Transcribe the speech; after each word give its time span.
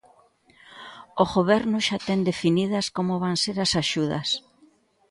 O 1.23 1.23
Goberno 1.35 1.77
xa 1.87 1.97
ten 2.07 2.19
definidas 2.29 2.85
como 2.95 3.13
van 3.23 3.35
ser 3.43 3.57
as 3.65 3.71
axudas. 3.83 4.29